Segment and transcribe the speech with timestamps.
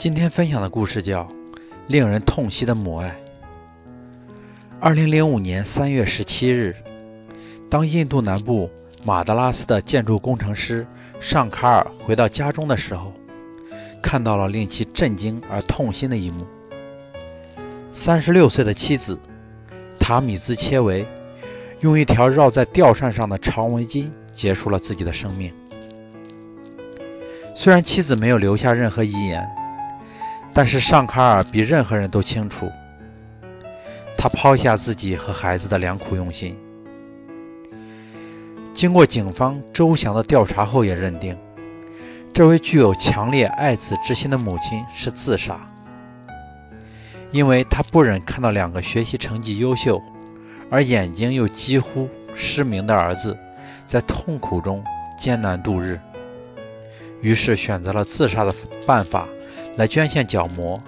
[0.00, 1.24] 今天分享的故事叫
[1.86, 3.08] 《令人痛惜的母爱》。
[4.80, 6.74] 二零零五年三月十七日，
[7.68, 8.70] 当印度南部
[9.04, 10.86] 马德拉斯的建筑工程师
[11.20, 13.12] 尚卡尔回到家中的时候，
[14.02, 16.46] 看到了令其震惊而痛心的一幕：
[17.92, 19.20] 三十六岁的妻子
[19.98, 21.06] 塔米兹切维
[21.80, 25.52] 用一条绕在吊扇上的长围巾结束了自己的生命。
[27.54, 29.46] 虽然妻子没有留下任何遗言。
[30.60, 32.70] 但是尚卡尔比任何人都清楚，
[34.14, 36.54] 他抛下自己和孩子的良苦用心。
[38.74, 41.34] 经过警方周详的调查后，也认定
[42.30, 45.58] 这位具有强烈爱子之心的母亲是自杀，
[47.30, 49.98] 因为她不忍看到两个学习成绩优秀，
[50.70, 53.34] 而眼睛又几乎失明的儿子
[53.86, 54.84] 在痛苦中
[55.18, 55.98] 艰难度日，
[57.22, 58.54] 于是选择了自杀的
[58.86, 59.26] 办法。
[59.76, 60.80] 来捐献角膜，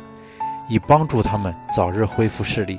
[0.68, 2.78] 以帮助他们早日恢复视力。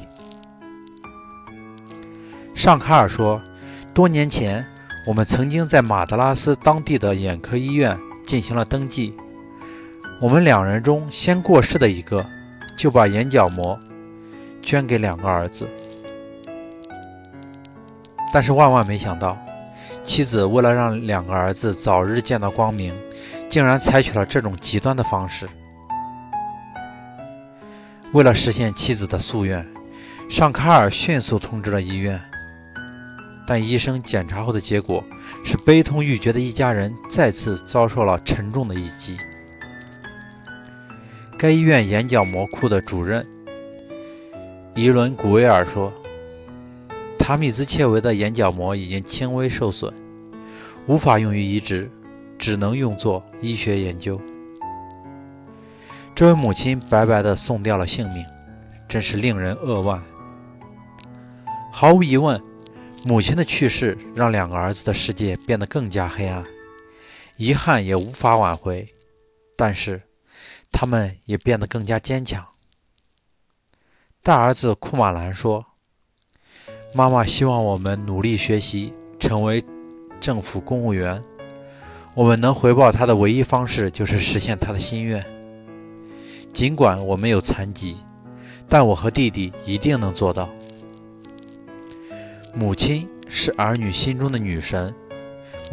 [2.54, 3.42] 尚卡尔说
[3.94, 4.66] ：“多年前，
[5.08, 9.16] 我们曾经在马德拉斯当地的眼科医院进行了登记。
[10.22, 12.26] 我们两人中先过世的一个，
[12.78, 13.78] 就把眼角膜
[14.62, 15.68] 捐给两个儿子。
[18.32, 19.38] 但是万万没想到，
[20.04, 22.94] 妻子为了让两个儿子早日见到光明，
[23.50, 25.50] 竟然采取了这种极端的方式。”
[28.14, 29.68] 为了实现妻子的夙愿，
[30.30, 32.22] 尚卡尔迅速通知了医院，
[33.48, 35.04] 但医生检查后的结果
[35.44, 39.18] 是悲痛欲绝的一家人再次遭受了沉重的一击。
[41.40, 43.28] 该医院眼角膜库的主任
[44.76, 45.92] 伊伦·古维尔说
[47.18, 49.92] ：“塔米兹切维的眼角膜已经轻微受损，
[50.86, 51.90] 无法用于移植，
[52.38, 54.22] 只能用作医学研究。”
[56.16, 58.24] 这位母亲白白地送掉了性命，
[58.88, 60.00] 真是令人扼腕。
[61.72, 62.40] 毫无疑问，
[63.04, 66.46] 母亲的去世让两个儿子的世界变得更加黑暗，
[67.38, 68.88] 遗憾也无法挽回。
[69.58, 70.04] 但是，
[70.72, 72.46] 他们也变得更加坚强。
[74.22, 75.66] 大儿子库马兰说
[76.94, 79.66] ：“妈妈希望我们努力学习，成为
[80.22, 81.22] 政府公务员。
[82.14, 85.26] 我们能回报她的唯一方式就是实现她的心愿。”
[86.54, 87.98] 尽管我没有残疾，
[88.70, 90.48] 但我和弟弟一定能做到。
[92.54, 94.94] 母亲是儿女心中的女神，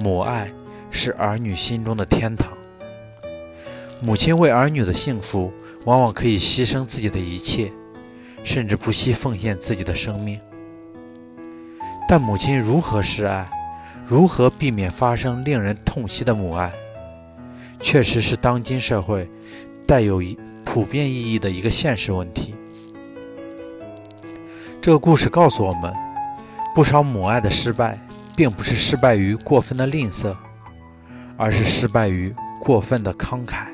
[0.03, 0.51] 母爱
[0.91, 2.51] 是儿女心中的天堂。
[4.03, 5.53] 母亲为儿女的幸福，
[5.85, 7.71] 往往可以牺牲自己的一切，
[8.43, 10.41] 甚至不惜奉献自己的生命。
[12.09, 13.51] 但母亲如何示爱，
[14.07, 16.73] 如何避免发生令人痛惜的母爱，
[17.79, 19.29] 确实是当今社会
[19.91, 20.23] 带有。
[20.63, 22.55] 普遍意义的一个现实问题。
[24.81, 25.93] 这个故事告诉我们，
[26.77, 27.99] 不少母爱的失败，
[28.37, 30.33] 并不是失败于过分的吝啬，
[31.37, 33.67] 而是失败于过分的慷慨。